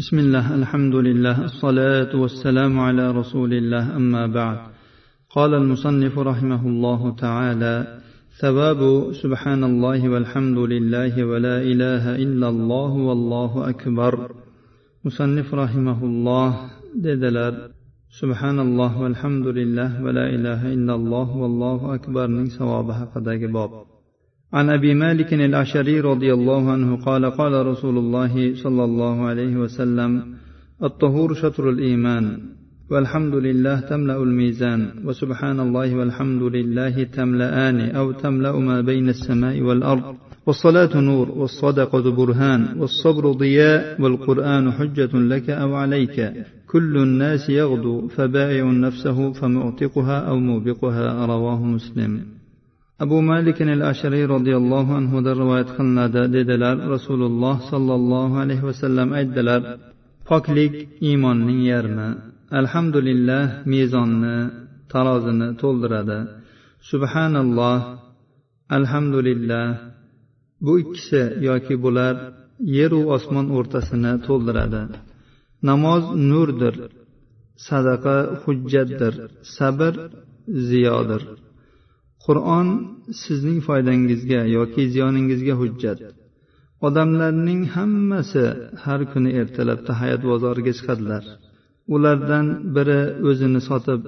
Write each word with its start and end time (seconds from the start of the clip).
بسم 0.00 0.18
الله 0.18 0.54
الحمد 0.54 0.94
لله 0.94 1.44
الصلاة 1.44 2.12
والسلام 2.16 2.80
على 2.80 3.10
رسول 3.10 3.52
الله 3.52 3.96
أما 3.96 4.26
بعد. 4.26 4.58
قال 5.36 5.54
المصنف 5.54 6.18
رحمه 6.18 6.62
الله 6.66 7.16
تعالى 7.16 8.00
ثواب 8.40 9.12
سبحان 9.12 9.64
الله 9.64 10.08
والحمد 10.08 10.58
لله 10.58 11.24
ولا 11.24 11.56
إله 11.62 12.16
إلا 12.16 12.48
الله 12.48 12.92
والله 13.08 13.68
أكبر. 13.68 14.32
مصنف 15.04 15.54
رحمه 15.54 16.04
الله 16.04 16.50
dedilar 17.04 17.52
subhanalloh 18.20 18.92
valhamdulillah 19.04 20.00
va 20.00 20.10
la 20.12 20.26
ilaha 20.36 20.66
illalloh 20.76 21.28
vallohu 21.42 21.92
akbarning 21.92 22.48
savobi 22.48 22.92
haqidagi 23.00 23.52
bob 23.52 23.99
عن 24.52 24.70
أبي 24.70 24.94
مالك 24.94 25.34
الأشعري 25.34 26.00
رضي 26.00 26.34
الله 26.34 26.70
عنه 26.70 26.96
قال 26.96 27.30
قال 27.30 27.66
رسول 27.66 27.98
الله 27.98 28.54
صلى 28.54 28.84
الله 28.84 29.26
عليه 29.26 29.56
وسلم 29.56 30.22
الطهور 30.82 31.34
شطر 31.34 31.70
الإيمان 31.70 32.38
والحمد 32.90 33.34
لله 33.34 33.80
تملأ 33.80 34.22
الميزان 34.22 34.90
وسبحان 35.04 35.60
الله 35.60 35.94
والحمد 35.96 36.42
لله 36.42 37.04
تملأان 37.04 37.80
أو 37.96 38.12
تملأ 38.12 38.58
ما 38.58 38.80
بين 38.80 39.08
السماء 39.08 39.60
والأرض 39.60 40.14
والصلاة 40.46 41.00
نور 41.00 41.30
والصدقة 41.30 42.10
برهان 42.10 42.78
والصبر 42.78 43.32
ضياء 43.32 44.02
والقرآن 44.02 44.72
حجة 44.72 45.10
لك 45.14 45.50
أو 45.50 45.74
عليك 45.74 46.32
كل 46.66 46.96
الناس 46.96 47.50
يغدو 47.50 48.08
فبائع 48.08 48.64
نفسه 48.64 49.32
فمعتقها 49.32 50.18
أو 50.18 50.38
موبقها 50.38 51.26
رواه 51.26 51.64
مسلم. 51.64 52.39
Abu 53.04 53.18
malikin 53.30 53.68
al 53.76 53.82
ashariy 53.92 54.24
roziyallohu 54.34 54.92
anhudan 55.00 55.34
rivoyat 55.42 55.70
qilinadi 55.76 56.22
dedilar. 56.36 56.76
Rasululloh 56.94 57.56
sollallohu 57.72 58.34
alayhi 58.44 58.64
vasallam 58.70 59.08
aytdilar 59.18 59.60
poklik 60.28 60.72
iymonning 61.08 61.60
yarmi 61.72 62.08
alhamdulillah 62.60 63.44
mezonni 63.72 64.38
tarozini 64.92 65.48
to'ldiradi. 65.62 66.18
Subhanalloh 66.90 67.80
alhamdulillah 68.76 69.66
bu 70.64 70.72
ikkisi 70.82 71.22
yoki 71.48 71.74
bular 71.84 72.14
yeru 72.78 73.00
osmon 73.16 73.46
o'rtasini 73.56 74.12
to'ldiradi. 74.26 74.82
Namoz 75.68 76.04
nurdir 76.30 76.74
sadaqa 77.68 78.16
hujjatdir 78.42 79.14
sabr 79.56 79.92
ziyodir. 80.68 81.22
qur'on 82.25 82.67
sizning 83.23 83.59
foydangizga 83.67 84.41
yoki 84.57 84.83
ziyoningizga 84.93 85.53
hujjat 85.61 85.99
odamlarning 86.87 87.61
hammasi 87.75 88.45
har 88.83 89.01
kuni 89.11 89.31
ertalab 89.41 89.79
tahayat 89.89 90.21
bozoriga 90.31 90.71
chiqadilar 90.77 91.23
ulardan 91.95 92.45
biri 92.75 93.01
o'zini 93.29 93.61
sotib 93.69 94.01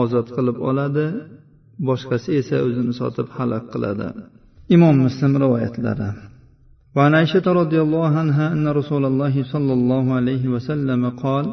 ozod 0.00 0.26
qilib 0.36 0.56
oladi 0.68 1.06
boshqasi 1.88 2.30
esa 2.40 2.56
o'zini 2.66 2.92
sotib 3.00 3.28
halok 3.36 3.64
qiladi 3.72 4.08
imom 4.74 4.94
muslim 5.06 5.32
rivoyatlari 5.44 6.10
وعن 6.96 7.12
عائشة 7.18 7.46
رضي 7.62 7.78
الله 7.86 8.10
عنها 8.22 8.44
أن 8.54 8.66
رسول 8.80 9.04
الله 9.10 9.34
صلى 9.52 9.72
الله 9.78 10.04
عليه 10.18 10.44
وسلم 10.54 11.02
قال 11.24 11.44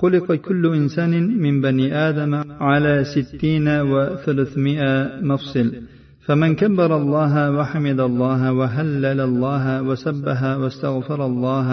خلق 0.00 0.32
كل 0.32 0.64
إنسان 0.74 1.12
من 1.44 1.60
بني 1.60 1.94
آدم 2.08 2.32
على 2.60 3.04
ستين 3.04 3.68
وثلاثمائة 3.68 5.20
مفصل. 5.22 5.66
فمن 6.28 6.54
كبر 6.54 6.96
الله 6.96 7.52
وحمد 7.56 8.00
الله 8.00 8.52
وهلل 8.52 9.20
الله 9.20 9.82
وسبح 9.82 10.42
واستغفر 10.42 11.26
الله 11.26 11.68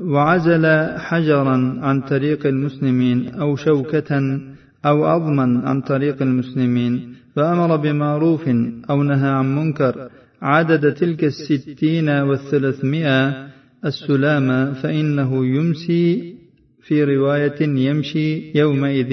وعزل 0.00 0.64
حجرا 0.98 1.56
عن 1.86 2.00
طريق 2.00 2.46
المسلمين 2.46 3.34
أو 3.34 3.56
شوكة 3.56 4.40
أو 4.86 5.04
عظما 5.04 5.62
عن 5.68 5.80
طريق 5.80 6.22
المسلمين 6.22 7.14
فأمر 7.36 7.76
بمعروف 7.76 8.48
أو 8.90 9.02
نهى 9.02 9.30
عن 9.30 9.56
منكر 9.56 10.08
عدد 10.42 10.94
تلك 10.94 11.24
الستين 11.24 12.08
والثلاثمائة 12.08 13.46
السلامة 13.84 14.72
فإنه 14.72 15.46
يمسي 15.46 16.34
في 16.85 17.03
رواية 17.03 17.59
يمشي 17.87 18.27
يومئذ 18.59 19.11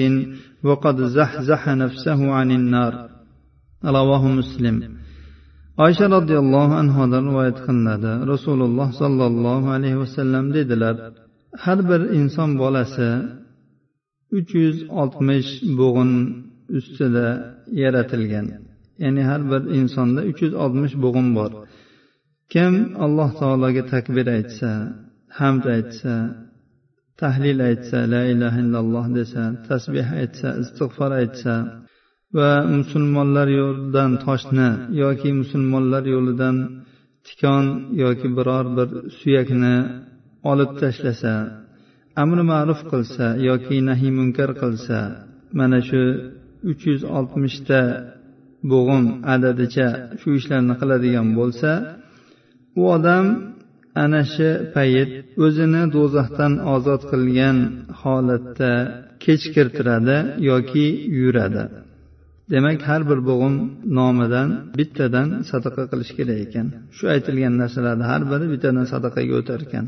وقد 0.63 0.97
زحزح 1.17 1.69
نفسه 1.69 2.31
عن 2.31 2.51
النار 2.51 2.93
رواه 3.85 4.23
مسلم 4.27 4.77
oysha 5.83 6.05
roziyallohu 6.15 6.73
anhudan 6.81 7.23
rivoyat 7.29 7.57
qilinadi 7.65 8.11
rasululloh 8.31 8.87
sollallohu 9.01 9.67
alayhi 9.75 9.97
vasallam 10.03 10.45
dedilar 10.57 10.95
har 11.63 11.79
bir 11.89 12.01
inson 12.19 12.49
bolasi 12.61 13.09
uch 14.37 14.51
yuz 14.63 14.77
oltmish 15.01 15.49
bo'g'in 15.79 16.11
ustida 16.77 17.27
yaratilgan 17.81 18.45
ya'ni 19.03 19.21
har 19.29 19.41
bir 19.51 19.61
insonda 19.79 20.21
uch 20.29 20.39
yuz 20.43 20.53
oltmish 20.63 20.95
bo'g'in 21.03 21.27
bor 21.37 21.51
kim 22.53 22.73
alloh 23.05 23.29
taologa 23.39 23.83
takbir 23.93 24.25
aytsa 24.37 24.71
hamd 25.39 25.63
aytsa 25.75 26.13
tahlil 27.20 27.58
aytsa 27.70 27.98
la 28.14 28.22
ilaha 28.32 28.58
illalloh 28.64 29.06
desa 29.18 29.42
tasbeh 29.68 30.08
aytsa 30.20 30.48
istig'for 30.62 31.10
aytsa 31.22 31.54
va 32.36 32.50
musulmonlar 32.76 33.48
yo'lidan 33.60 34.10
toshni 34.24 34.68
yoki 35.02 35.30
musulmonlar 35.40 36.04
yo'lidan 36.14 36.56
tikon 37.26 37.64
yoki 38.02 38.28
biror 38.36 38.66
bir 38.76 38.88
suyakni 39.18 39.76
olib 40.50 40.70
tashlasa 40.82 41.34
amri 42.22 42.42
ma'ruf 42.52 42.80
qilsa 42.92 43.26
yoki 43.48 43.76
nahiy 43.88 44.12
munkar 44.18 44.50
qilsa 44.62 44.98
mana 45.58 45.78
shu 45.88 46.02
uch 46.70 46.82
yuz 46.90 47.02
oltmishta 47.18 47.80
bo'g'im 48.72 49.04
adadicha 49.34 49.88
shu 50.20 50.28
ishlarni 50.38 50.74
qiladigan 50.80 51.28
bo'lsa 51.38 51.70
u 52.80 52.82
odam 52.96 53.24
ana 54.03 54.21
shu 54.33 54.49
payt 54.75 55.09
o'zini 55.45 55.83
do'zaxdan 55.95 56.53
ozod 56.75 57.01
qilgan 57.11 57.57
holatda 58.01 58.71
kechiktiradi 59.23 60.17
yoki 60.49 60.87
yuradi 61.19 61.63
demak 62.53 62.79
har 62.89 63.01
bir 63.09 63.19
bo'g'im 63.29 63.55
nomidan 63.97 64.49
bittadan 64.77 65.27
sadaqa 65.51 65.83
qilish 65.91 66.11
kerak 66.17 66.39
ekan 66.45 66.67
shu 66.97 67.03
aytilgan 67.15 67.53
narsalarni 67.61 68.05
har 68.11 68.21
biri 68.31 68.45
bittadan 68.53 68.85
sadaqaga 68.93 69.33
o'tar 69.41 69.61
ekan 69.67 69.87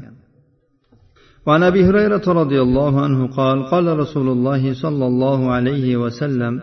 وعن 1.47 1.61
ابي 1.72 1.81
هريره 1.89 2.25
رضي 2.41 2.59
الله 2.66 2.94
عنه 3.05 3.19
قال 3.39 3.57
قال 3.72 3.85
رسول 4.03 4.28
الله 4.35 4.63
صلى 4.83 5.05
الله 5.11 5.39
عليه 5.55 5.88
وسلم 6.03 6.53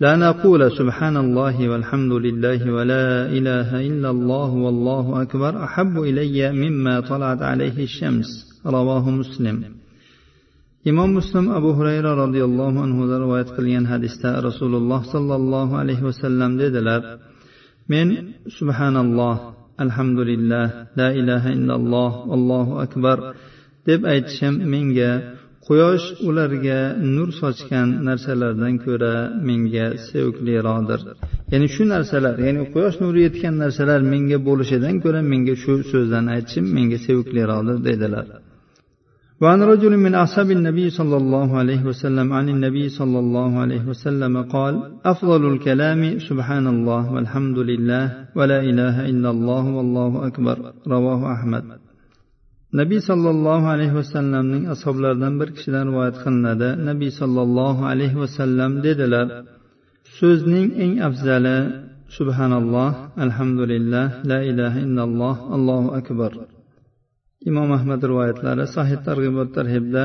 لا 0.00 0.16
نقول 0.16 0.72
سبحان 0.78 1.16
الله 1.16 1.68
والحمد 1.68 2.12
لله 2.12 2.72
ولا 2.72 3.26
إله 3.26 3.80
إلا 3.80 4.10
الله 4.10 4.50
والله 4.50 5.22
أكبر 5.22 5.64
أحب 5.64 5.94
إلي 5.98 6.52
مما 6.52 7.00
طلعت 7.00 7.42
عليه 7.42 7.82
الشمس. 7.82 8.26
رواه 8.66 9.10
مسلم. 9.10 9.64
إمام 10.88 11.14
مسلم 11.14 11.50
أبو 11.50 11.70
هريرة 11.72 12.14
رضي 12.14 12.44
الله 12.44 12.82
عنه 12.82 13.18
رواية 13.18 13.42
قليان 13.42 13.86
حديثة. 13.86 14.40
رسول 14.40 14.74
الله 14.74 15.02
صلى 15.12 15.34
الله 15.36 15.76
عليه 15.76 16.02
وسلم 16.02 16.58
ددلر 16.58 17.18
من 17.88 18.06
سبحان 18.60 18.96
الله 18.96 19.36
الحمد 19.80 20.18
لله 20.18 20.66
لا 20.96 21.10
إله 21.10 21.52
إلا 21.52 21.74
الله 21.74 22.10
والله 22.30 22.82
أكبر. 22.82 23.34
دب 23.86 24.06
أيتشم 24.06 24.54
منك 24.54 24.98
quyosh 25.67 26.05
ularga 26.29 26.79
nur 27.15 27.29
sochgan 27.41 27.87
narsalardan 28.07 28.73
ko'ra 28.85 29.13
menga 29.47 29.87
sevukliroqdir 30.09 31.01
ya'ni 31.51 31.67
shu 31.75 31.83
narsalar 31.93 32.35
ya'ni 32.47 32.63
quyosh 32.73 32.97
nuri 33.03 33.19
yetgan 33.27 33.55
narsalar 33.63 33.99
menga 34.13 34.37
bo'lishidan 34.47 34.95
ko'ra 35.03 35.21
menga 35.31 35.55
shu 35.63 35.73
so'zlarni 35.91 36.29
aytishim 36.35 36.65
menga 36.77 36.97
sevukliroqdir 37.07 37.77
dedilar 37.89 38.27
وعن 39.43 39.61
رجل 39.61 39.93
من 40.05 40.13
أصحاب 40.15 40.49
النبي 40.51 40.89
صلى 40.89 41.17
الله 41.17 41.57
عليه 41.57 41.81
وسلم 41.89 42.27
عن 42.33 42.49
النبي 42.49 42.89
صلى 42.99 43.19
الله 43.19 43.51
عليه 43.63 43.83
وسلم 43.91 44.33
قال 44.55 44.73
أفضل 45.05 45.41
الكلام 45.53 46.01
سبحان 46.29 46.65
الله 46.67 47.03
والحمد 47.13 47.57
لله 47.69 48.03
ولا 48.37 48.59
إله 48.69 48.95
إلا 49.11 49.29
الله 49.29 49.63
والله 49.77 50.27
أكبر 50.27 50.57
رواه 50.87 51.21
أحمد 51.35 51.63
nabiy 52.79 53.01
sollallohu 53.09 53.65
alayhi 53.73 53.95
vasallamning 53.99 54.63
ashoblaridan 54.73 55.33
bir 55.39 55.49
kishidan 55.55 55.85
rivoyat 55.89 56.15
qilinadi 56.23 56.69
nabiy 56.89 57.11
sollallohu 57.21 57.81
alayhi 57.91 58.17
vasallam 58.23 58.71
dedilar 58.85 59.27
so'zning 60.17 60.67
eng 60.83 60.93
afzali 61.07 61.57
subhanalloh 62.17 62.91
alhamdulillah 63.25 64.05
la 64.31 64.39
ilaha 64.51 64.77
illalloh 64.85 65.35
allohu 65.55 65.89
akbar 65.99 66.31
imom 67.49 67.69
ahmad 67.77 68.01
rivoyatlari 68.11 68.65
sahih 68.75 68.97
targ'ibot 69.07 69.49
tarhibda 69.57 70.03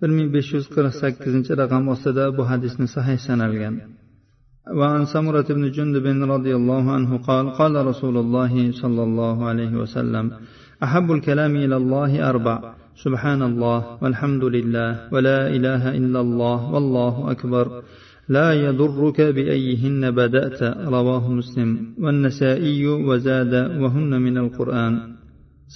bir 0.00 0.10
ming 0.16 0.28
besh 0.34 0.50
yuz 0.56 0.66
qirq 0.74 0.94
sakkizinchi 1.02 1.52
raqam 1.62 1.82
ostida 1.94 2.24
bu 2.36 2.42
hadisni 2.50 2.86
sahih 2.96 3.18
sanalgan 3.28 3.76
وعن 4.80 5.02
سمرة 5.14 5.48
بن 5.58 5.64
جندب 5.76 6.06
رضي 6.34 6.52
الله 6.60 6.84
عنه 6.96 7.10
قال 7.28 7.44
قال 7.60 7.74
رسول 7.90 8.16
الله 8.24 8.52
صلى 8.82 9.02
الله 9.08 9.36
عليه 9.50 9.72
وسلم 9.82 10.26
أحب 10.82 11.12
الكلام 11.12 11.56
إلى 11.56 11.76
الله 11.76 12.10
أربع 12.30 12.56
سبحان 13.04 13.42
الله 13.42 13.78
والحمد 14.02 14.44
لله 14.56 14.90
ولا 15.14 15.40
إله 15.56 15.82
إلا 15.98 16.20
الله 16.20 16.58
والله 16.74 17.14
أكبر 17.30 17.66
لا 18.28 18.48
يضرك 18.66 19.18
بأيهن 19.20 20.02
بدأت 20.10 20.60
رواه 20.96 21.24
مسلم 21.38 21.70
والنسائي 22.02 22.86
وزاد 23.08 23.54
وهن 23.82 24.12
من 24.26 24.36
القرآن 24.44 24.94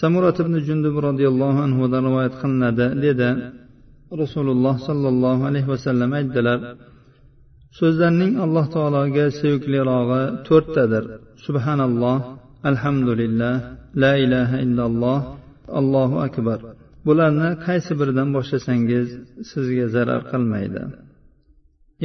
سمرة 0.00 0.38
بن 0.46 0.54
جندب 0.66 0.94
رضي 0.98 1.26
الله 1.28 1.54
عنه 1.64 1.76
رواية 2.08 2.28
خلنا 2.42 2.70
لدى 3.04 3.32
رسول 4.22 4.48
الله 4.54 4.76
صلى 4.88 5.08
الله 5.08 5.36
عليه 5.44 5.66
وسلم 5.68 6.10
أجدلر 6.14 6.60
so'zlarning 7.78 8.32
alloh 8.44 8.64
taologa 8.76 9.24
seviklirog'i 9.40 10.22
to'rttadir 10.48 11.04
subhanalloh 11.46 12.18
alhamdulillah 12.70 13.54
la 14.02 14.12
ilaha 14.24 14.56
illalloh 14.64 15.20
allohu 15.80 16.16
akbar 16.26 16.58
bularni 17.06 17.50
qaysi 17.66 17.92
biridan 18.00 18.28
boshlasangiz 18.36 19.08
sizga 19.50 19.86
zarar 19.94 20.22
qilmaydi 20.32 20.82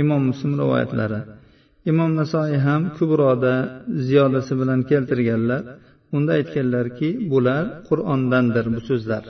imom 0.02 0.22
muslim 0.30 0.52
rivoyatlari 0.62 1.20
imom 1.92 2.12
nasoiy 2.22 2.58
ham 2.68 2.82
kubroda 2.98 3.56
ziyodasi 4.08 4.54
bilan 4.62 4.80
keltirganlar 4.90 5.62
unda 6.16 6.32
aytganlarki 6.40 7.10
bular 7.32 7.64
qur'ondandir 7.90 8.66
bu 8.74 8.80
so'zlar 8.90 9.26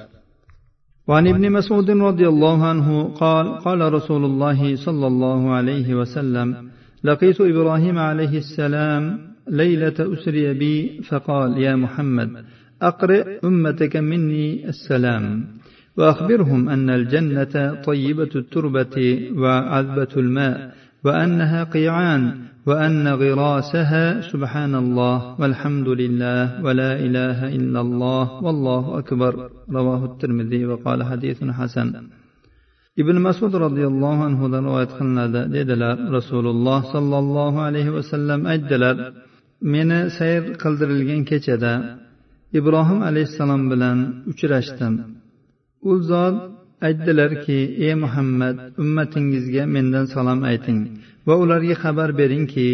وعن 1.10 1.26
ابن 1.34 1.44
مسعود 1.58 1.90
رضي 2.10 2.28
الله 2.34 2.60
عنه 2.72 2.88
قال 3.24 3.46
قال 3.66 3.80
رسول 3.98 4.24
الله 4.30 4.60
صلى 4.86 5.08
الله 5.12 5.42
عليه 5.58 5.88
وسلم 6.00 6.48
لقيت 7.10 7.40
ابراهيم 7.52 7.98
عليه 8.10 8.34
السلام 8.44 9.04
ليلة 9.49 9.95
أسري 10.01 10.55
بي 10.55 11.03
فقال 11.03 11.59
يا 11.59 11.77
محمد 11.77 12.31
أقرئ 12.83 13.39
أمتك 13.45 13.97
مني 13.97 14.69
السلام 14.69 15.45
وأخبرهم 15.97 16.69
أن 16.69 16.91
الجنة 16.91 17.83
طيبة 17.85 18.31
التربة 18.37 18.97
وعذبة 19.37 20.13
الماء 20.17 20.75
وأنها 21.05 21.65
قيعان 21.65 22.23
وأن 22.67 23.09
غراسها 23.09 24.21
سبحان 24.21 24.75
الله 24.75 25.41
والحمد 25.41 25.89
لله 25.89 26.65
ولا 26.65 26.93
إله 27.07 27.49
إلا 27.57 27.81
الله 27.81 28.43
والله 28.45 28.99
أكبر. 28.99 29.51
رواه 29.71 30.05
الترمذي 30.05 30.67
وقال 30.67 31.03
حديث 31.05 31.45
حسن. 31.45 31.93
ibn 32.97 33.17
masud 33.21 33.53
roziyallohu 33.53 34.25
anhudan 34.29 34.65
rivoyat 34.69 34.93
qilinadi 34.99 35.41
dedilar 35.55 35.97
rasululloh 36.17 36.79
sollallohu 36.95 37.59
alayhi 37.69 37.93
vasallam 37.97 38.41
aytdilar 38.53 38.97
meni 39.75 40.01
sayr 40.17 40.43
qildirilgan 40.63 41.23
kechada 41.31 41.73
ibrohim 42.59 43.01
alayhissalom 43.09 43.63
bilan 43.73 43.99
uchrashdim. 44.31 44.95
U 45.91 45.93
zot 46.11 46.37
aytdilarki 46.87 47.59
ey 47.87 47.95
muhammad 48.05 48.57
ummatingizga 48.83 49.63
mendan 49.75 50.07
salom 50.15 50.41
ayting 50.51 50.81
va 51.27 51.35
ularga 51.43 51.77
xabar 51.83 52.11
beringki 52.21 52.69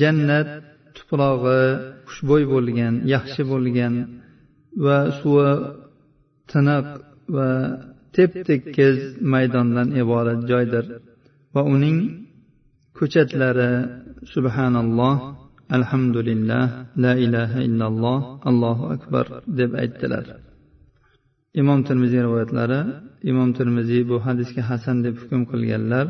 jannat 0.00 0.48
tuprog'i 0.96 1.62
xushbo'y 2.08 2.44
bo'lgan 2.52 2.94
yaxshi 3.14 3.42
bo'lgan 3.52 3.94
va 4.84 4.98
suvi 5.18 5.50
tiniq 6.50 6.86
va 7.36 7.48
tep 8.14 8.32
tekis 8.48 8.98
maydondan 9.32 9.88
iborat 10.02 10.40
joydir 10.50 10.84
va 11.54 11.62
uning 11.74 11.98
ko'chatlari 12.98 13.72
subhanalloh 14.32 15.16
alhamdulillah 15.77 16.65
la 17.03 17.13
ilaha 17.25 17.59
illalloh 17.67 18.19
allohu 18.49 18.83
akbar 18.95 19.25
deb 19.59 19.71
aytdilar 19.83 20.25
imom 21.61 21.79
termiziy 21.87 22.21
rivoyatlari 22.27 22.79
imom 23.31 23.49
termiziy 23.59 24.01
bu 24.09 24.17
hadisga 24.27 24.61
hasan 24.71 24.97
deb 25.05 25.15
hukm 25.21 25.41
qilganlar 25.51 26.05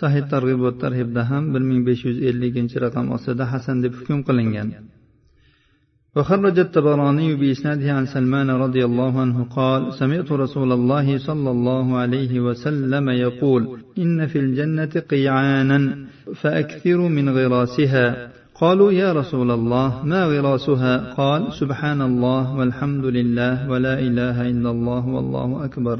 sahih 0.00 0.22
targ'ibot 0.32 0.74
tarhibda 0.84 1.22
ham 1.30 1.44
bir 1.52 1.62
ming 1.70 1.80
besh 1.88 2.02
yuz 2.08 2.18
elliginchi 2.28 2.76
raqam 2.84 3.06
ostida 3.16 3.44
hasan 3.52 3.76
deb 3.84 3.92
hukm 3.98 4.18
qilingan 4.28 4.70
وخرج 6.16 6.58
الطبراني 6.58 7.34
بإسناده 7.40 7.92
عن 7.92 8.06
سلمان 8.06 8.50
رضي 8.50 8.82
الله 8.84 9.20
عنه 9.20 9.38
قال 9.44 9.80
سمعت 9.94 10.32
رسول 10.32 10.72
الله 10.72 11.18
صلى 11.18 11.50
الله 11.50 11.86
عليه 12.02 12.40
وسلم 12.40 13.06
يقول 13.10 13.62
إن 13.98 14.26
في 14.26 14.38
الجنة 14.38 14.94
قيعانا 15.12 15.78
فأكثر 16.40 16.98
من 17.16 17.28
غراسها 17.28 18.06
قالوا 18.60 18.90
يا 19.02 19.08
رسول 19.20 19.48
الله 19.58 19.88
ما 20.12 20.20
غراسها 20.32 20.94
قال 21.20 21.40
سبحان 21.60 22.00
الله 22.10 22.42
والحمد 22.58 23.04
لله 23.16 23.54
ولا 23.70 23.94
إله 24.06 24.36
إلا 24.52 24.70
الله 24.74 25.02
والله 25.14 25.48
أكبر 25.64 25.98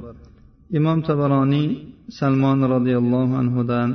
imom 0.79 0.99
tabaroniy 1.09 1.69
salmon 2.19 2.59
roziyallohu 2.75 3.35
anhudan 3.43 3.91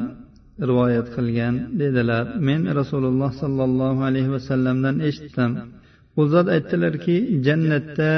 rivoyat 0.69 1.07
qilgan 1.15 1.53
dedilar 1.79 2.25
men 2.47 2.61
rasululloh 2.79 3.31
sollallohu 3.41 3.99
alayhi 4.09 4.31
vasallamdan 4.35 4.95
eshitdim 5.09 5.51
u 6.19 6.21
zot 6.33 6.47
aytdilarki 6.55 7.15
jannatda 7.45 8.11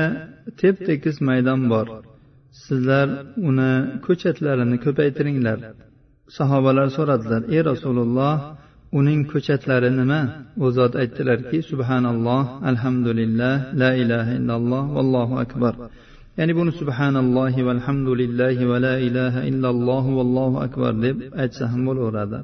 tep 0.59 0.75
tekis 0.87 1.15
maydon 1.27 1.61
bor 1.71 1.87
sizlar 2.65 3.07
uni 3.49 3.73
ko'chatlarini 4.05 4.77
ko'paytiringlar 4.85 5.59
sahobalar 6.37 6.87
so'radilar 6.97 7.41
ey 7.55 7.61
rasululloh 7.71 8.33
uning 8.99 9.21
ko'chatlari 9.31 9.89
nima 9.99 10.21
u 10.63 10.67
zot 10.77 10.93
aytdilarki 11.03 11.59
subhanalloh 11.71 12.43
alhamdulillah 12.71 13.53
la 13.81 13.91
ilaha 14.03 14.31
illalloh 14.39 14.83
vallohu 14.97 15.39
akbar 15.45 15.73
ya'ni 16.37 16.53
buni 16.59 16.71
subhanallohi 16.81 17.65
valhamdulillahi 17.69 18.67
va 18.71 18.77
la 18.87 18.95
ilaha 19.07 19.39
illalloh 19.49 20.03
vallohu 20.19 20.61
akbar 20.67 20.91
deb 21.05 21.17
aytsa 21.43 21.63
ham 21.71 21.81
bo'laveradi 21.87 22.39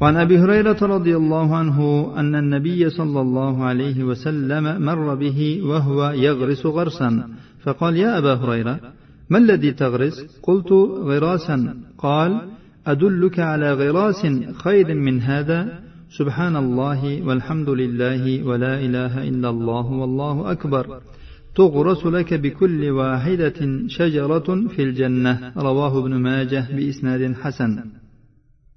وعن 0.00 0.16
ابي 0.16 0.36
هريره 0.42 0.80
رضي 0.96 1.14
الله 1.16 1.48
عنه 1.60 1.78
ان 2.20 2.34
النبي 2.34 2.80
صلى 2.98 3.20
الله 3.26 3.54
عليه 3.64 3.98
وسلم 4.04 4.64
مر 4.88 5.14
به 5.22 5.40
وهو 5.70 5.98
يغرس 6.26 6.62
غرسا 6.66 7.10
فقال 7.64 7.96
يا 7.96 8.18
ابا 8.18 8.34
هريره 8.42 8.76
ما 9.30 9.38
الذي 9.38 9.72
تغرس 9.72 10.16
قلت 10.42 10.70
غراسا 11.08 11.56
قال 11.98 12.30
ادلك 12.86 13.36
على 13.40 13.68
غراس 13.72 14.22
خير 14.64 14.94
من 14.94 15.20
هذا 15.20 15.60
سبحان 16.18 16.56
الله 16.56 17.00
والحمد 17.26 17.68
لله 17.70 18.42
ولا 18.48 18.74
اله 18.86 19.28
الا 19.30 19.48
الله 19.54 19.86
والله 20.00 20.52
اكبر 20.52 20.84
تغرس 21.54 22.06
لك 22.06 22.34
بكل 22.34 22.90
واحدة 22.90 23.60
شجرة 23.88 24.48
في 24.68 24.82
الجنة 24.82 25.52
رواه 25.56 25.92
ابن 26.02 26.14
ماجه 26.14 26.64
بإسناد 26.76 27.22
حسن 27.42 27.72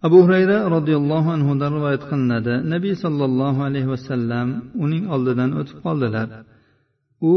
abu 0.07 0.17
hurayra 0.25 0.57
roziyallohu 0.75 1.29
anhudan 1.35 1.71
rivoyat 1.77 2.03
qilinadi 2.11 2.53
nabiy 2.73 2.95
sollallohu 3.03 3.59
alayhi 3.67 3.89
vasallam 3.93 4.47
uning 4.85 5.03
oldidan 5.15 5.49
o'tib 5.59 5.77
qoldilar 5.85 6.27
u 7.31 7.33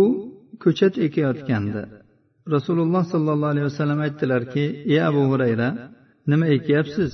ko'chat 0.64 0.94
ekayotgandi 1.06 1.82
rasululloh 2.54 3.02
sollallohu 3.12 3.52
alayhi 3.54 3.66
vasallam 3.70 3.98
aytdilarki 4.06 4.64
ey 4.92 5.00
abu 5.10 5.22
hurayra 5.30 5.68
nima 6.29 6.45
ekyapsiz? 6.57 7.13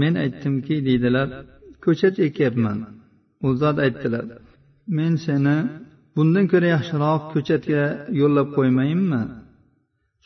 Men 0.00 0.14
aytdimki 0.22 0.76
deydilar 0.86 1.28
ko'chat 1.84 2.16
ekyapman. 2.26 2.78
U 3.46 3.48
zot 3.60 3.76
aytdilar 3.86 4.26
men 4.96 5.12
seni 5.26 5.56
bundan 6.16 6.44
ko'ra 6.52 6.68
yaxshiroq 6.76 7.22
ko'chatga 7.34 7.84
yo'llab 8.20 8.48
qo'ymayinmi? 8.56 9.22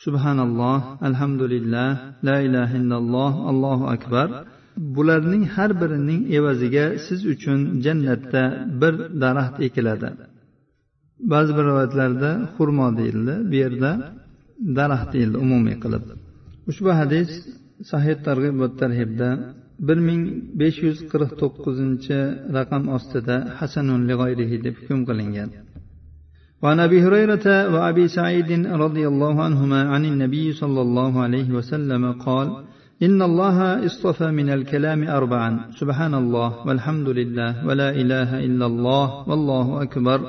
Subhanalloh 0.05 0.81
alhamdulillah 1.07 1.89
la 2.27 2.37
ilaha 2.47 2.75
illalloh 2.81 3.33
allohu 3.51 3.85
akbar. 3.95 4.27
Bularning 4.95 5.43
har 5.55 5.71
birining 5.81 6.21
evaziga 6.37 6.85
siz 7.05 7.19
uchun 7.33 7.59
jannatda 7.85 8.43
bir 8.81 8.93
daraxt 9.23 9.57
ekiladi. 9.67 10.09
Ba'zi 11.31 11.51
bir 11.57 11.63
rivoyatlarda 11.69 12.31
xurmo 12.55 12.87
deyildi 12.99 13.33
bu 13.49 13.55
yerda 13.63 13.91
daraxt 14.79 15.09
deyildi 15.15 15.37
umumiy 15.45 15.77
qilib. 15.83 16.03
Ushbu 16.69 16.89
hadis 16.99 17.29
sahih 17.91 18.15
targ'ib 18.27 18.55
va 18.61 18.67
tarhibda 18.81 19.29
bir 19.87 19.97
ming 20.07 20.21
besh 20.59 20.77
yuz 20.85 20.97
qirq 21.11 21.31
to'qqizinchi 21.41 22.19
raqam 22.57 22.83
ostida 22.97 23.35
hasanun 23.59 24.01
deb 24.65 24.75
hukm 24.81 24.99
qilingan. 25.09 25.49
وعن 26.63 26.79
ابي 26.79 26.99
هريره 27.05 27.47
وابي 27.73 28.05
سعيد 28.07 28.51
رضي 28.85 29.07
الله 29.11 29.43
عنهما 29.43 29.81
عن 29.93 30.05
النبي 30.05 30.45
صلى 30.61 30.81
الله 30.81 31.21
عليه 31.25 31.49
وسلم 31.57 32.03
قال 32.11 32.47
ان 33.03 33.21
الله 33.21 33.85
اصطفى 33.85 34.27
من 34.39 34.49
الكلام 34.49 35.01
اربعا 35.19 35.49
سبحان 35.79 36.13
الله 36.13 36.49
والحمد 36.67 37.09
لله 37.09 37.67
ولا 37.67 37.89
اله 37.89 38.29
الا 38.47 38.65
الله 38.65 39.29
والله 39.29 39.81
اكبر 39.81 40.19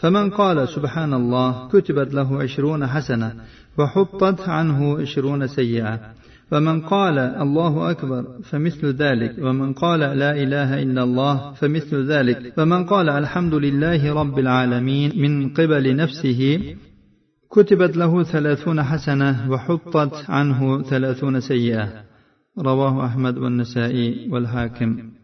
فمن 0.00 0.30
قال 0.30 0.68
سبحان 0.68 1.12
الله 1.14 1.68
كتبت 1.68 2.14
له 2.14 2.42
عشرون 2.42 2.86
حسنه 2.86 3.30
وحطت 3.78 4.48
عنه 4.48 5.00
عشرون 5.00 5.46
سيئه 5.46 6.00
ومن 6.52 6.80
قال 6.80 7.18
الله 7.18 7.90
أكبر 7.90 8.24
فمثل 8.42 8.86
ذلك 8.86 9.34
ومن 9.38 9.72
قال 9.72 10.00
لا 10.00 10.42
إله 10.42 10.82
إلا 10.82 11.02
الله 11.02 11.52
فمثل 11.52 12.06
ذلك 12.12 12.58
ومن 12.58 12.84
قال 12.84 13.08
الحمد 13.08 13.54
لله 13.54 14.14
رب 14.20 14.38
العالمين 14.38 15.08
من 15.22 15.48
قبل 15.48 15.96
نفسه 15.96 16.60
كتبت 17.50 17.96
له 17.96 18.22
ثلاثون 18.22 18.82
حسنة 18.82 19.50
وحطت 19.50 20.30
عنه 20.30 20.82
ثلاثون 20.82 21.40
سيئة. 21.40 21.88
رواه 22.58 23.06
أحمد 23.06 23.38
والنسائي 23.38 24.28
والحاكم. 24.32 25.16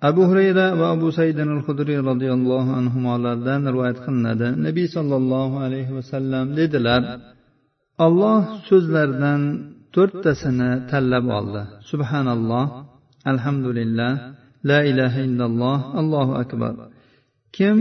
abu 0.00 0.22
hurayra 0.30 0.78
va 0.78 0.86
abu 0.94 1.10
saydin 1.18 1.48
al 1.56 1.62
hudriy 1.66 1.98
roziyallohu 2.10 2.70
anhulardan 2.80 3.60
rivoyat 3.72 3.98
qilinadi 4.06 4.48
nabiy 4.66 4.86
sollallohu 4.96 5.56
alayhi 5.66 5.94
vasallam 5.98 6.44
dedilar 6.58 7.02
olloh 8.06 8.40
so'zlardan 8.68 9.40
to'rttasini 9.98 10.70
tanlab 10.90 11.26
oldi. 11.38 11.62
Subhanalloh 11.90 12.64
alhamdulillah 13.32 14.12
la 14.70 14.78
ilaha 14.90 15.18
illalloh 15.26 15.78
allohu 16.00 16.32
akbar. 16.42 16.74
Kim 17.56 17.76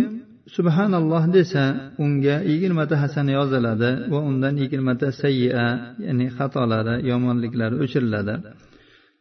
subhanalloh 0.55 1.23
desa 1.37 1.63
unga 2.03 2.35
yigirmata 2.51 2.95
hasana 3.03 3.31
yoziladi 3.39 3.91
va 4.11 4.19
undan 4.29 4.53
yigirmata 4.61 5.07
sayya 5.21 5.67
ya'ni 6.05 6.25
xatolari 6.37 6.95
yomonliklari 7.09 7.75
o'chiriladi. 7.83 8.35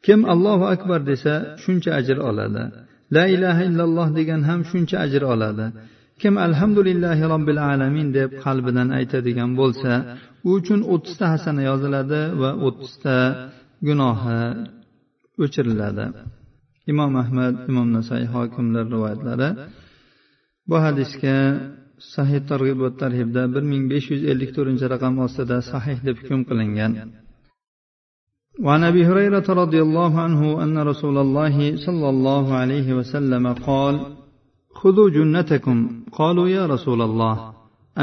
Kim 0.06 0.20
allohu 0.34 0.64
akbar 0.74 1.00
desa 1.10 1.34
shuncha 1.62 1.90
ajr 2.00 2.18
oladi. 2.30 2.64
La 3.16 3.24
ilaha 3.34 3.62
illalloh 3.68 4.08
degan 4.18 4.40
ham 4.48 4.60
shuncha 4.70 4.96
ajr 5.04 5.22
oladi. 5.34 5.66
Kim 6.22 6.34
alhamdulillahi 6.46 7.22
robbil 7.32 7.60
alamin 7.72 8.08
deb 8.18 8.30
qalbidan 8.44 8.88
aytadigan 8.98 9.50
bo'lsa 9.60 9.92
u 10.47 10.49
uchun 10.59 10.79
o'ttizta 10.93 11.25
hasana 11.33 11.61
yoziladi 11.69 12.21
va 12.41 12.51
o'ttizta 12.67 13.15
gunohi 13.87 14.39
o'chiriladi 15.43 16.05
imom 16.91 17.11
ahmad 17.23 17.53
imom 17.69 17.87
nasaiy 17.97 18.25
hokimlar 18.33 18.85
rivoyatlari 18.93 19.49
bu 20.69 20.75
hadisga 20.85 21.37
sahih 22.15 22.39
targ'ib 22.51 22.77
va 22.85 22.89
tarhibda 23.01 23.41
bir 23.53 23.63
ming 23.71 23.83
besh 23.91 24.07
yuz 24.13 24.21
ellik 24.31 24.49
to'rtinchi 24.55 24.85
raqam 24.93 25.13
ostida 25.25 25.57
sahih 25.71 25.97
deb 26.07 26.15
hukm 26.21 26.41
qilingan 26.49 26.93
وعن 28.65 28.81
ابي 28.91 29.01
هريره 29.09 29.47
رضي 29.63 29.81
الله 29.87 30.11
عنه 30.25 30.41
ان 30.63 30.75
رسول 30.91 31.17
الله 31.25 31.55
صلى 31.85 32.07
الله 32.13 32.45
عليه 32.61 32.87
وسلم 32.99 33.45
قال 33.67 33.95
خذوا 34.79 35.09
جنتكم 35.17 35.77
قالوا 36.19 36.47
يا 36.57 36.63
رسول 36.73 36.99
الله 37.07 37.35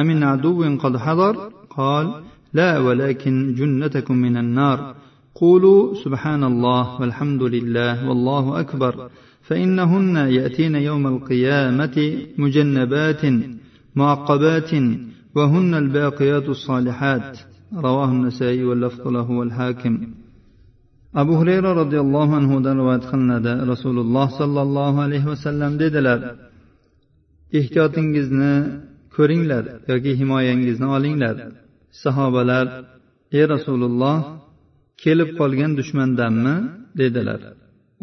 امن 0.00 0.18
عدو 0.32 0.60
قد 0.82 0.94
حضر 1.04 1.34
قال 1.69 2.21
لا 2.53 2.79
ولكن 2.79 3.53
جنتكم 3.57 4.15
من 4.17 4.37
النار. 4.37 4.95
قولوا 5.35 5.93
سبحان 6.03 6.43
الله 6.43 7.01
والحمد 7.01 7.43
لله 7.43 8.09
والله 8.09 8.59
أكبر. 8.59 9.09
فإنهن 9.41 10.15
يأتين 10.15 10.75
يوم 10.75 11.07
القيامة 11.07 12.17
مجنبات 12.37 13.21
معقبات 13.95 14.71
وهن 15.35 15.73
الباقيات 15.73 16.49
الصالحات. 16.49 17.39
رواه 17.73 18.11
النسائي 18.11 18.63
واللفظ 18.63 19.07
له 19.07 19.31
والحاكم. 19.31 20.07
abu 21.21 21.33
hurayra 21.39 21.69
roziyallohu 21.81 22.33
anhudan 22.39 22.75
rivoyat 22.81 23.03
qilinadi 23.11 23.51
rasululloh 23.71 24.27
sollallohu 24.39 24.97
alayhi 25.05 25.27
vasallam 25.33 25.71
dedilar 25.83 26.19
ehtiyotingizni 27.59 28.53
ko'ringlar 29.15 29.63
yoki 29.91 30.11
himoyangizni 30.19 30.87
olinglar. 30.97 31.35
Sahobalar 32.03 32.65
ey 33.37 33.43
rasululloh 33.53 34.17
kelib 35.03 35.29
qolgan 35.39 35.71
dushmandanmi? 35.79 36.55
dedilar. 37.01 37.41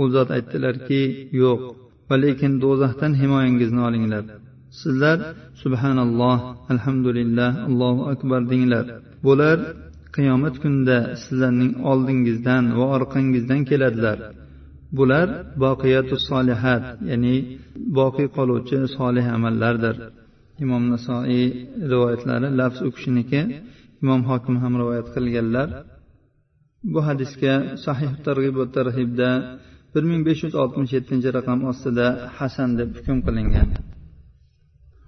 U 0.01 0.05
zot 0.15 0.29
aytdilarki 0.37 1.03
yo'q 1.43 1.61
va 2.09 2.17
lekin 2.25 2.53
do'zaxdan 2.65 3.13
himoyangizni 3.21 3.81
olinglar. 3.89 4.25
Sizlar 4.81 5.19
subhanalloh 5.63 6.39
alhamdulillah 6.73 7.51
allohu 7.69 8.03
akbar 8.13 8.41
denglar. 8.53 8.85
Bular 9.27 9.59
qiyomat 10.17 10.55
kunida 10.63 10.99
sizlarning 11.23 11.73
oldingizdan 11.91 12.65
va 12.79 12.85
orqangizdan 12.97 13.61
keladilar. 13.71 14.19
Bular 14.99 15.29
boqiyatu 15.65 16.17
solihat 16.29 16.85
ya'ni 17.11 17.37
boqiy 17.99 18.29
qoluvchi 18.37 18.79
solih 18.97 19.27
amallardir. 19.37 19.97
imom 20.64 20.84
nasoiy 20.94 21.46
rivoyatlari 21.92 22.48
lafz 22.60 22.80
u 22.88 22.90
kishiniki 22.96 23.42
imom 24.04 24.22
hokim 24.30 24.56
ham 24.64 24.74
rivoyat 24.82 25.08
qilganlar 25.16 25.70
bu 26.94 27.00
hadisga 27.08 27.54
sahih 27.86 28.12
targ'ib 28.28 28.56
va 28.62 28.66
tarhibda 28.78 29.30
bir 29.94 30.04
ming 30.10 30.22
besh 30.28 30.42
yuz 30.46 30.56
oltmish 30.64 30.92
yettinchi 30.98 31.30
raqam 31.38 31.60
ostida 31.72 32.08
hasan 32.38 32.70
deb 32.80 32.90
hukm 32.98 33.18
qilingan 33.28 33.70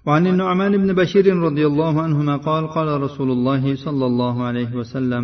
وعن 0.08 0.28
النعمان 0.28 0.74
بن 0.84 0.90
بشير 1.02 1.38
رضي 1.48 1.66
الله 1.72 2.02
عنهما 2.02 2.36
قال 2.38 2.64
قال 2.68 3.02
رسول 3.02 3.30
الله 3.32 3.64
صلى 3.76 4.06
الله 4.06 4.36
عليه 4.44 4.72
وسلم 4.76 5.24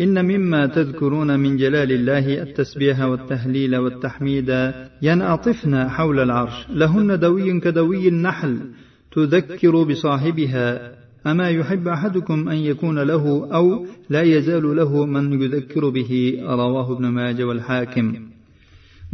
إن 0.00 0.16
مما 0.30 0.66
تذكرون 0.66 1.40
من 1.40 1.56
جلال 1.62 1.90
الله 1.92 2.42
التسبيح 2.42 2.96
والتهليل 3.10 3.76
والتحميد 3.76 4.50
ينعطفن 5.02 5.74
حول 5.88 6.18
العرش 6.26 6.56
لهن 6.70 7.18
دوي 7.18 7.60
كدوي 7.60 8.08
النحل 8.08 8.54
تذكر 9.12 9.82
بصاحبها 9.82 10.68
أما 11.26 11.48
يحب 11.50 11.88
أحدكم 11.88 12.48
أن 12.48 12.56
يكون 12.56 12.98
له 12.98 13.48
أو 13.54 13.86
لا 14.10 14.22
يزال 14.22 14.76
له 14.76 15.06
من 15.06 15.42
يذكر 15.42 15.88
به 15.88 16.38
رواه 16.42 16.92
ابن 16.92 17.06
ماجه 17.08 17.44
والحاكم 17.44 18.06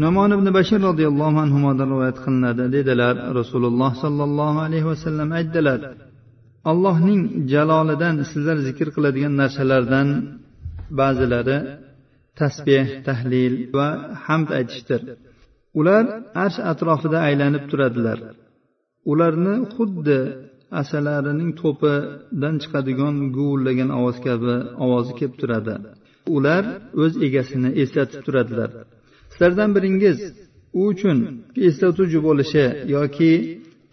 nomon 0.04 0.30
ibn 0.37 0.46
bashir 0.58 0.80
roziyallohu 0.88 1.38
anhudan 1.44 1.88
rivoyat 1.92 2.18
qilinadi 2.25 2.64
dedilar 2.76 3.14
rasululloh 3.40 3.90
sollallohu 4.04 4.58
alayhi 4.66 4.87
vasallam 4.92 5.28
aytdilar 5.38 5.80
allohning 6.70 7.20
jalolidan 7.52 8.14
sizlar 8.30 8.58
zikr 8.68 8.88
qiladigan 8.96 9.34
narsalardan 9.42 10.08
ba'zilari 11.00 11.58
tasbeh 12.40 12.87
tahlil 13.08 13.54
va 13.76 13.88
hamd 14.26 14.49
aytishdir 14.58 15.00
ular 15.80 16.04
arsh 16.44 16.58
atrofida 16.72 17.18
aylanib 17.28 17.64
turadilar 17.70 18.18
Ularni 19.12 19.55
xuddi 19.75 20.19
asalarining 20.81 21.51
to'pidan 21.62 22.55
chiqadigan 22.63 23.15
guvillagan 23.38 23.89
ovoz 24.00 24.17
kabi 24.27 24.55
ovozi 24.85 25.12
kelib 25.19 25.35
turadi. 25.41 25.75
Ular 26.35 26.63
o'z 27.03 27.13
egasini 27.27 27.69
eslatib 27.83 28.21
turadilar. 28.25 28.69
Sizlardan 29.31 29.69
biringiz 29.75 30.17
u 30.79 30.81
uchun 30.91 31.17
eslatuvchi 31.67 32.19
bo'lishi 32.27 32.65
yoki 32.95 33.31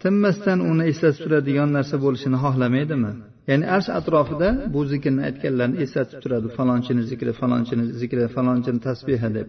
tinmasdan 0.03 0.59
uni 0.71 0.83
eslatib 0.91 1.21
turadigan 1.25 1.69
narsa 1.77 1.95
bo'lishini 2.05 2.37
xohlamaydimi 2.43 3.11
ya'ni 3.49 3.65
arsh 3.75 3.89
atrofida 3.99 4.49
bu 4.73 4.81
zikrni 4.91 5.21
aytganlarni 5.29 5.77
eslatib 5.85 6.17
turadi 6.23 6.47
falonchini 6.57 7.03
zikri 7.09 7.31
falonchini 7.41 7.85
zikri 7.99 8.23
falonchini 8.35 8.79
tasbehi 8.87 9.29
deb. 9.37 9.47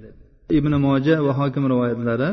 Ibn 0.59 0.73
moja 0.87 1.17
va 1.27 1.33
hokim 1.41 1.65
rivoyatlari 1.73 2.31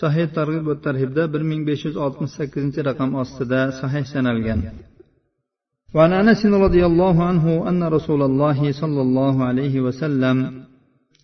sahih 0.00 0.26
targ'ib 0.36 0.64
va 0.70 0.74
tarhibda 0.86 1.22
bir 1.32 1.42
ming 1.50 1.62
besh 1.68 1.82
yuz 1.86 1.96
oltmish 2.04 2.32
sakkizinchi 2.38 2.80
raqam 2.88 3.10
ostida 3.22 3.60
sahih 3.80 4.04
sanalgan. 4.12 4.60
وعن 5.94 6.12
انس 6.12 6.46
رضي 6.46 6.82
الله 6.86 7.16
عنه 7.28 7.68
ان 7.70 7.80
رسول 7.96 8.22
الله 8.22 8.72
صلى 8.72 9.00
الله 9.06 9.44
عليه 9.44 9.74
وسلم 9.86 10.36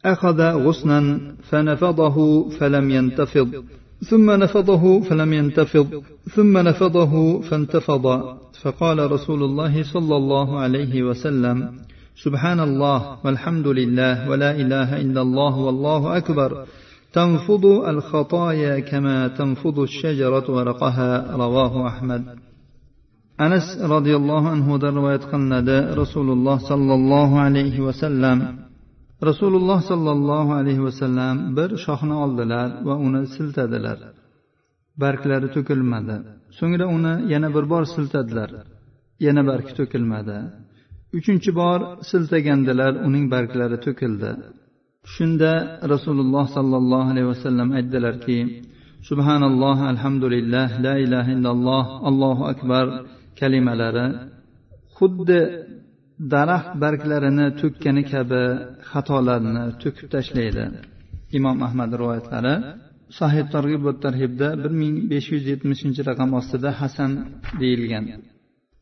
اخذ 0.05 0.41
غصنا 0.65 1.01
فنفضه 1.49 2.17
فلم 2.59 2.91
ينتفض 2.91 3.49
ثم 4.11 4.31
نفضه 4.31 5.01
فلم 5.01 5.33
ينتفض 5.33 6.03
ثم 6.35 6.59
نفضه 6.59 7.41
فانتفض 7.41 8.07
فقال 8.63 9.13
رسول 9.13 9.43
الله 9.43 9.83
صلى 9.83 10.17
الله 10.17 10.59
عليه 10.59 11.03
وسلم 11.03 11.57
سبحان 12.25 12.61
الله 12.61 13.19
والحمد 13.25 13.67
لله 13.69 14.31
ولا 14.31 14.51
اله 14.51 15.01
الا 15.01 15.21
الله 15.23 15.55
والله 15.57 16.17
اكبر 16.17 16.67
تنفض 17.14 17.66
الخطايا 17.66 18.80
كما 18.80 19.28
تنفض 19.28 19.80
الشجرة 19.80 20.46
ورقها 20.56 21.36
رواه 21.36 21.88
أحمد 21.88 22.24
أنس 23.42 23.66
رضي 23.96 24.16
الله 24.16 24.50
عنه 24.50 24.68
رواية 24.78 25.24
قلنا 25.32 25.60
رسول 26.02 26.28
الله 26.30 26.58
صلى 26.72 26.94
الله 26.94 27.40
عليه 27.40 27.80
وسلم 27.88 28.38
رسول 29.30 29.54
الله 29.56 29.80
صلى 29.92 30.12
الله 30.12 30.46
عليه 30.60 30.80
وسلم 30.88 31.56
bir 31.58 31.70
shoxni 31.86 32.16
oldilar 32.24 32.68
va 32.88 32.96
uni 33.08 33.22
siltadilar 33.36 34.00
barglari 35.02 35.48
to'kilmadi 35.56 36.16
so'ngra 36.60 36.86
uni 36.98 37.14
yana 37.34 37.50
bir 37.56 37.66
bor 37.74 37.84
siltadilar 37.96 38.50
yana 39.26 39.42
bargi 39.50 39.72
to'kilmadi 39.80 40.38
uchinchi 41.18 41.50
bor 41.62 41.80
siltagandilar 42.12 42.94
uning 43.08 43.26
barglari 43.34 43.78
to'kildi 43.86 44.32
Shunda 45.15 45.53
rasululloh 45.93 46.45
sollallohu 46.57 47.09
alayhi 47.13 47.29
vasallam 47.33 47.69
aytdilarki 47.79 48.39
subhanalloh 49.09 49.79
alhamdulillah 49.93 50.69
la 50.87 50.95
ilaha 51.05 51.31
illalloh 51.37 51.85
allohu 52.09 52.43
akbar 52.53 52.85
kalimalari 53.41 54.07
xuddi 54.97 55.41
daraxt 56.33 56.71
barglarini 56.83 57.47
to'kkani 57.61 58.03
kabi 58.13 58.43
xatolarni 58.91 59.65
to'kib 59.83 60.07
tashlaydi. 60.15 60.65
Imom 61.39 61.57
ahmad 61.67 61.91
rivoyatlari 62.01 62.55
sahih 63.19 63.45
targ'ib 63.55 63.83
va 63.87 63.93
tarhibda 64.05 64.49
bir 64.63 64.73
ming 64.81 64.95
besh 65.13 65.29
yuz 65.35 65.45
yetmishinchi 65.53 66.01
raqam 66.11 66.31
ostida 66.41 66.71
hasan 66.81 67.11
deyilgan. 67.61 68.05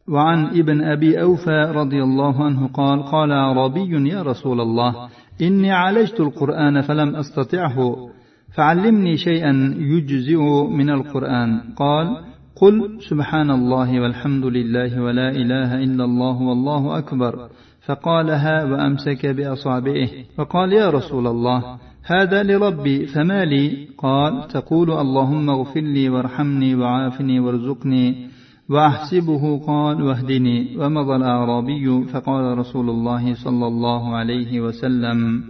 وعن 0.08 0.46
ابن 0.46 0.84
أبي 0.84 1.22
أوفى 1.22 1.72
رضي 1.74 2.02
الله 2.02 2.44
عنه 2.44 2.68
قال 2.68 3.02
قال 3.02 3.32
أعرابي 3.32 4.10
يا 4.10 4.22
رسول 4.22 4.60
الله 4.60 5.08
إني 5.42 5.72
عالجت 5.72 6.20
القرآن 6.20 6.80
فلم 6.80 7.16
أستطعه 7.16 8.08
فعلمني 8.56 9.16
شيئا 9.16 9.74
يجزئ 9.78 10.42
من 10.70 10.90
القرآن. 10.90 11.60
قال 11.76 12.16
قل 12.56 12.98
سبحان 13.10 13.50
الله 13.50 14.00
والحمد 14.00 14.44
لله 14.44 15.02
ولا 15.02 15.28
إله 15.30 15.74
إلا 15.74 16.04
الله 16.04 16.42
والله 16.42 16.98
أكبر. 16.98 17.48
فقالها 17.86 18.64
وأمسك 18.64 19.26
بأصابعه 19.26 20.08
فقال 20.36 20.72
يا 20.72 20.90
رسول 20.90 21.26
الله 21.26 21.78
هذا 22.04 22.42
لربي 22.42 23.06
فما 23.06 23.44
لي؟ 23.44 23.88
قال 23.98 24.48
تقول 24.48 24.90
اللهم 24.90 25.50
اغفر 25.50 25.80
لي 25.80 26.08
وارحمني 26.08 26.74
وعافني 26.74 27.40
وارزقني. 27.40 28.33
وأحسبه 28.70 29.58
قال 29.66 30.02
واهدني. 30.02 30.76
ومضى 30.78 31.16
الأعرابي 31.16 32.04
فقال 32.12 32.58
رسول 32.58 32.90
الله 32.90 33.34
صلى 33.34 33.66
الله 33.66 34.16
عليه 34.16 34.60
وسلم 34.60 35.44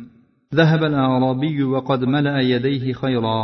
ذهب 0.54 0.84
الأعرابي 0.84 1.62
وقد 1.62 2.04
ملأ 2.04 2.40
يديه 2.40 2.92
خيرا. 2.92 3.40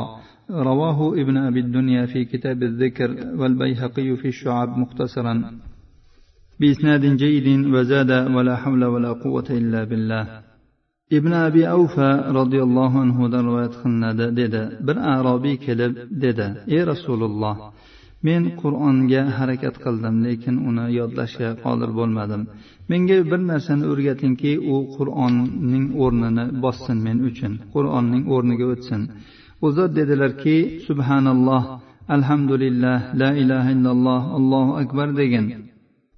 رواه 0.51 1.13
ابن 1.13 1.37
أبي 1.37 1.61
الدنيا 1.61 2.07
في 2.07 2.25
كتاب 2.25 2.63
الذكر 2.63 3.11
والبيهقي 3.37 4.17
في 4.17 4.29
الشعب 4.29 4.79
مختصرا. 4.79 5.35
بإسناد 6.61 7.17
جيد 7.17 7.67
وزاد 7.75 8.11
ولا 8.11 8.57
حول 8.57 8.85
ولا 8.85 9.13
قوة 9.13 9.47
إلا 9.51 9.85
بالله. 9.85 10.51
ibn 11.11 11.33
abi 11.33 11.63
avfa 11.69 12.09
roziyallohu 12.39 12.97
anhudan 13.05 13.43
rivoyat 13.49 13.75
qilinadi 13.83 14.27
dedi 14.41 14.63
bir 14.87 14.97
arobiy 15.15 15.57
kelib 15.67 15.93
dedi 16.25 16.47
ey 16.75 16.83
rasululloh 16.91 17.55
men 18.27 18.43
qur'onga 18.63 19.23
harakat 19.39 19.77
qildim 19.85 20.17
lekin 20.27 20.55
uni 20.69 20.87
yodlashga 20.99 21.49
qodir 21.65 21.91
bo'lmadim. 21.99 22.43
Menga 22.91 23.19
bir 23.31 23.41
narsani 23.51 23.85
o'rgatingki 23.93 24.53
u 24.73 24.77
qur'onning 24.97 25.87
o'rnini 26.05 26.45
bossin 26.65 26.97
men 27.07 27.19
uchun 27.29 27.53
qur'onning 27.75 28.25
o'rniga 28.35 28.67
o'tsin. 28.75 29.01
U 29.65 29.67
zot 29.77 29.91
dedilarki 29.99 30.57
subhanalloh 30.87 31.63
alhamdulillah 32.17 32.99
la 33.21 33.31
ilaha 33.43 33.69
illalloh 33.77 34.21
allohu 34.39 34.73
akbar 34.83 35.09
degin. 35.21 35.47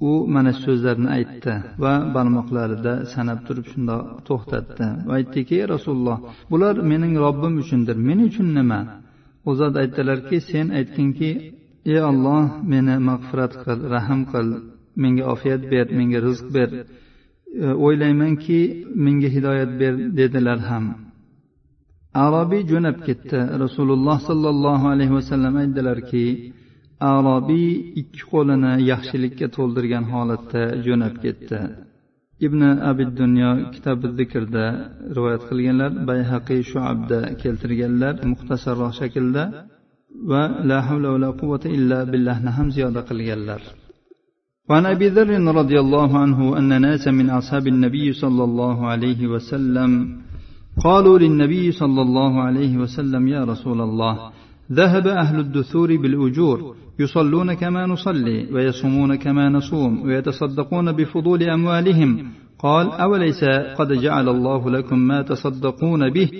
U 0.08 0.12
mana 0.34 0.52
shu 0.52 0.60
so'zlarni 0.66 1.08
aytdi 1.16 1.54
va 1.82 1.94
barmoqlarida 2.14 2.94
sanab 3.12 3.38
turib 3.46 3.66
shundoq 3.72 4.02
to'xtatdi 4.28 4.86
va 5.08 5.12
aytdiki 5.20 5.58
rasululloh 5.74 6.18
bular 6.52 6.74
mening 6.90 7.14
robbim 7.24 7.54
uchundir 7.62 7.96
men 8.08 8.18
uchun 8.28 8.48
nima? 8.58 8.80
U 9.48 9.50
zot 9.60 9.74
aytdilarki 9.82 10.36
sen 10.50 10.66
aytginki 10.78 11.30
ey 11.90 12.00
olloh 12.10 12.44
meni 12.72 12.94
mag'firat 13.08 13.52
qil 13.64 13.78
rahm 13.94 14.20
qil 14.32 14.48
menga 15.02 15.24
ofiyat 15.34 15.62
ber 15.72 15.86
menga 15.98 16.18
rizq 16.26 16.46
ber. 16.56 16.70
E, 17.64 17.66
o'ylaymanki 17.84 18.60
menga 19.04 19.28
hidoyat 19.36 19.70
ber 19.80 19.94
dedilar 20.18 20.60
ham. 20.68 20.84
Arobiy 22.24 22.62
jo'nab 22.70 22.98
ketdi. 23.06 23.38
Rasululloh 23.64 24.18
sollallohu 24.28 24.86
alayhi 24.94 25.14
vasallam 25.18 25.54
aytdilarki 25.62 26.26
arobiy 27.12 27.68
ikki 28.00 28.22
qo'lini 28.32 28.72
yaxshilikka 28.90 29.46
to'ldirgan 29.56 30.04
holatda 30.12 30.62
jo'nab 30.86 31.14
ketdi. 31.24 31.60
Ibn 32.46 32.60
abi 32.90 33.04
dunyo 33.20 33.50
kitobi 33.74 34.06
zikrda 34.18 34.64
rivoyat 35.16 35.42
qilganlar 35.50 35.90
bayhaqiy 36.10 36.60
shuabda 36.72 37.18
keltirganlar 37.42 38.14
muxtasarroq 38.30 38.92
shaklda 39.00 39.44
va 40.30 40.42
la 40.64 40.78
havla 40.86 41.08
va 41.14 41.18
la 41.18 41.30
quvvata 41.32 41.68
illa 41.68 42.04
billahni 42.04 42.50
ham 42.56 42.70
ziyoda 42.70 43.02
qilganlar. 43.08 43.62
وعن 44.70 44.86
أبي 44.86 45.08
ذر 45.08 45.54
رضي 45.54 45.80
الله 45.80 46.18
عنه 46.18 46.58
أن 46.58 46.80
ناسا 46.80 47.10
من 47.10 47.30
أصحاب 47.30 47.66
النبي 47.66 48.12
صلى 48.12 48.44
الله 48.44 48.86
عليه 48.86 49.26
وسلم 49.26 49.90
قالوا 50.84 51.18
للنبي 51.18 51.72
صلى 51.72 52.02
الله 52.02 52.42
عليه 52.42 52.78
وسلم 52.78 53.28
يا 53.28 53.44
رسول 53.44 53.80
الله 53.80 54.30
ذهب 54.72 55.06
أهل 55.06 55.40
الدثور 55.40 55.96
بالأجور 55.96 56.74
يصلون 56.98 57.54
كما 57.54 57.86
نصلي 57.86 58.52
ويصومون 58.52 59.14
كما 59.14 59.48
نصوم 59.48 60.02
ويتصدقون 60.02 60.92
بفضول 60.92 61.42
أموالهم. 61.42 62.10
قال 62.58 62.86
أوليس 62.86 63.44
قد 63.78 63.92
جعل 63.92 64.28
الله 64.28 64.70
لكم 64.70 64.98
ما 64.98 65.22
تصدقون 65.22 66.10
به 66.10 66.30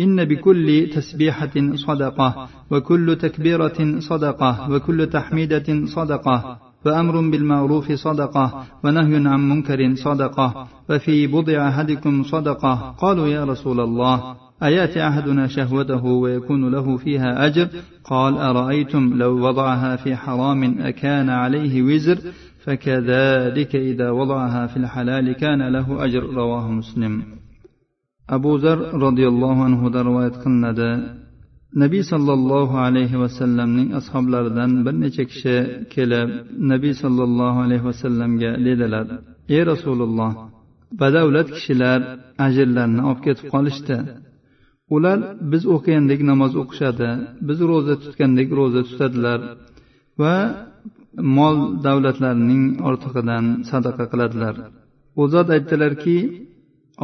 إن 0.00 0.24
بكل 0.24 0.90
تسبيحة 0.94 1.74
صدقة 1.74 2.48
وكل 2.70 3.16
تكبيرة 3.20 3.98
صدقة 3.98 4.70
وكل 4.70 5.06
تحميدة 5.06 5.86
صدقة 5.86 6.58
فامر 6.84 7.30
بالمعروف 7.30 7.92
صدقة 7.92 8.64
ونهي 8.84 9.28
عن 9.28 9.48
منكر 9.48 9.94
صدقة 9.94 10.68
وفي 10.90 11.26
بضع 11.26 11.68
أحدكم 11.68 12.22
صدقة. 12.22 12.94
قالوا 12.98 13.26
يا 13.26 13.44
رسول 13.44 13.80
الله 13.80 14.36
أيأتي 14.62 15.08
أحدنا 15.08 15.46
شهوته 15.46 16.04
ويكون 16.04 16.72
له 16.72 16.96
فيها 16.96 17.46
أجر؟ 17.46 17.68
قال 18.04 18.38
أرأيتم 18.38 19.14
لو 19.14 19.46
وضعها 19.48 19.96
في 19.96 20.16
حرام 20.16 20.80
أكان 20.80 21.30
عليه 21.30 21.82
وزر؟ 21.82 22.18
فكذلك 22.64 23.76
إذا 23.76 24.10
وضعها 24.10 24.66
في 24.66 24.76
الحلال 24.76 25.32
كان 25.32 25.72
له 25.72 26.04
أجر 26.04 26.22
رواه 26.22 26.70
مسلم. 26.70 27.35
abu 28.34 28.58
zar 28.64 28.78
roziyallohu 29.04 29.60
anhudan 29.68 30.04
rivoyat 30.08 30.36
qilinadi. 30.42 30.90
Nabiy 31.82 32.02
sollallohu 32.12 32.76
alayhi 32.86 33.16
vasallamning 33.22 33.88
ashoblaridan 33.98 34.70
bir 34.86 34.94
necha 35.04 35.24
kishi 35.30 35.56
kelib 35.94 36.28
nabiy 36.72 36.94
sollallohu 37.02 37.58
alayhi 37.66 37.84
vasallamga 37.90 38.50
dedilar 38.66 39.06
ey 39.54 39.62
rasululloh 39.72 40.32
badavlat 41.00 41.48
kishilar 41.56 42.00
ajrlarni 42.46 43.02
olib 43.08 43.20
ketib 43.26 43.46
qolishdi. 43.54 43.96
Ular 44.96 45.18
biz 45.52 45.62
o'qigandek 45.74 46.20
namoz 46.30 46.52
o'qishadi 46.62 47.08
biz 47.48 47.58
ro'za 47.70 47.94
tutgandek 48.02 48.48
ro'za 48.58 48.82
tutadilar 48.88 49.40
va 50.20 50.34
mol 51.36 51.56
davlatlarining 51.86 52.62
ortig'idan 52.88 53.44
sadaqa 53.70 54.04
qiladilar. 54.12 54.54
U 55.20 55.22
zot 55.32 55.48
aytdilarki 55.56 56.16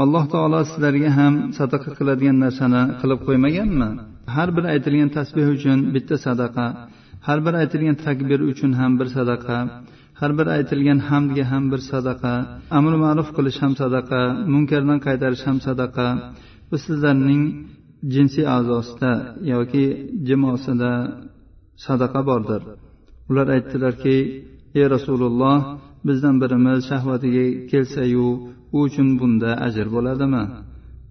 alloh 0.00 0.24
taolo 0.32 0.60
sizlarga 0.70 1.10
ham 1.18 1.34
sadaqa 1.58 1.90
qiladigan 1.98 2.36
narsani 2.44 2.82
qilib 3.00 3.20
qo'ymaganmi? 3.26 3.88
Har 4.34 4.48
bir 4.56 4.64
aytilgan 4.74 5.10
tasbeh 5.16 5.46
uchun 5.56 5.78
bitta 5.94 6.16
sadaqa 6.26 6.66
har 7.26 7.38
bir 7.46 7.54
aytilgan 7.62 7.96
takbir 8.06 8.40
uchun 8.50 8.72
ham 8.80 8.92
bir 9.00 9.08
sadaqa 9.16 9.58
har 10.20 10.30
bir 10.38 10.46
aytilgan 10.56 10.98
hamdga 11.08 11.44
ham 11.52 11.64
bir 11.72 11.80
sadaqa 11.92 12.34
amri 12.78 12.96
ma'ruf 13.04 13.28
qilish 13.36 13.58
ham 13.62 13.72
sadaqa 13.82 14.20
munkardan 14.52 14.98
qaytarish 15.06 15.42
ham 15.48 15.58
sadaqa. 15.68 16.06
Bu 16.70 16.76
sizlarning 16.84 17.42
jinsiy 18.14 18.46
a'zosida 18.56 19.12
yoki 19.52 19.84
jimosida 20.28 20.92
sadaqa 21.86 22.20
bordir. 22.30 22.62
Ular 23.30 23.46
aytdilarki 23.56 24.16
ey 24.78 24.84
rasululloh 24.94 25.58
bizdan 26.06 26.36
birimiz 26.42 26.78
shahvatiga 26.90 27.44
kelsayu 27.70 28.28
u 28.76 28.78
uchun 28.86 29.08
bunda 29.20 29.50
ajr 29.66 29.86
bo'ladimi? 29.96 30.44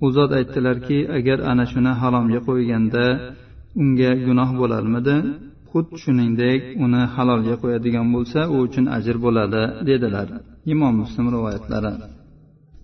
U 0.05 0.07
zot 0.15 0.31
aytdilarki 0.39 0.97
agar 1.17 1.39
ana 1.51 1.65
shuni 1.71 1.91
haromga 2.01 2.39
qo'yganda 2.47 3.05
unga 3.81 4.11
gunoh 4.25 4.49
bo'larmidi? 4.61 5.15
Xuddi 5.71 5.95
shuningdek 6.03 6.61
uni 6.85 7.01
halolga 7.15 7.55
qo'yadigan 7.63 8.07
bo'lsa 8.15 8.39
u 8.53 8.55
uchun 8.65 8.85
ajr 8.97 9.15
bo'ladi 9.25 9.63
dedilar 9.89 10.27
imom 10.73 10.93
muslim 11.01 11.25
rivoyatlari. 11.35 11.93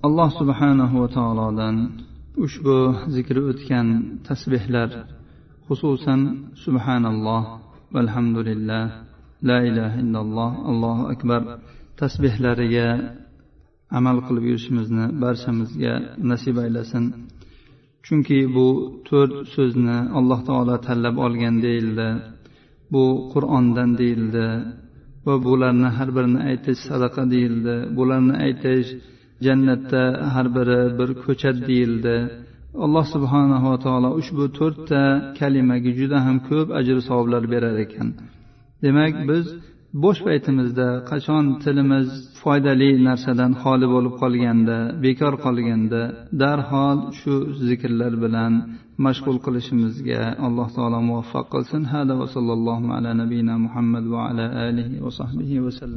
Alloh 0.07 0.29
subhanahu 0.39 0.95
va 1.03 1.09
taolodan 1.17 1.75
ushbu 2.45 2.77
zikri 3.15 3.41
o'tgan 3.51 3.87
tasbehlar 4.27 4.89
xususan 5.67 6.21
subhanalloh 6.63 7.43
valhamdulillah 7.95 8.85
la 9.49 9.57
ilaha 9.69 9.97
illalloh 10.03 10.51
allohu 10.71 11.03
akbar. 11.13 11.41
Tasbehlariga 11.99 12.87
amal 13.97 14.17
qilib 14.27 14.45
yurishimizni 14.51 15.05
barchamizga 15.23 15.93
nasib 16.31 16.55
aylasin. 16.65 17.03
Chunki 18.05 18.39
bu 18.55 18.67
to'rt 19.09 19.33
so'zni 19.55 19.97
alloh 20.17 20.39
taolo 20.49 20.75
tanlab 20.87 21.15
olgan 21.25 21.55
deyildi 21.65 22.09
bu 22.93 23.03
qur'ondan 23.33 23.89
deyildi 24.01 24.47
va 25.25 25.35
bularni 25.47 25.89
har 25.97 26.09
birini 26.17 26.39
aytish 26.49 26.79
sadaqa 26.89 27.23
deyildi 27.33 27.75
bularni 27.97 28.35
aytish 28.45 28.89
jannatda 29.45 30.03
har 30.33 30.47
biri 30.57 30.81
bir 30.99 31.09
ko'chat 31.23 31.57
deyildi. 31.69 32.15
Alloh 32.85 33.05
subhanava 33.13 33.75
taolo 33.85 34.09
ushbu 34.19 34.45
to'rtta 34.59 35.01
kalimaga 35.39 35.91
juda 35.99 36.17
ham 36.25 36.37
ko'p 36.49 36.67
ajr 36.79 36.97
savoblar 37.07 37.43
berar 37.53 37.75
ekan. 37.85 38.07
Demak 38.83 39.13
biz 39.29 39.45
bo'sh 40.03 40.19
paytimizda 40.27 40.87
qachon 41.11 41.45
tilimiz 41.63 42.07
foydali 42.41 42.89
narsadan 43.07 43.51
xoli 43.61 43.87
bo'lib 43.93 44.13
qolganda 44.21 44.77
bekor 45.05 45.33
qolganda 45.45 46.01
darhol 46.41 46.97
shu 47.19 47.33
zikrlar 47.67 48.13
bilan 48.23 48.53
mashg'ul 49.05 49.37
qilishimizga 49.45 50.21
alloh 50.47 50.67
taolo 50.77 50.99
muvaffaq 51.09 51.45
qilsin. 51.53 51.81
Hada 51.93 52.13
va 52.21 52.27
sallallohu 52.35 52.87
ala 52.97 53.09
nabiyina 53.21 53.55
muhammad 53.65 54.05
va 54.13 54.19
ala 54.29 54.45
alihi 54.67 55.01
va 55.05 55.11
sahbihi 55.19 55.57
vasallam 55.65 55.85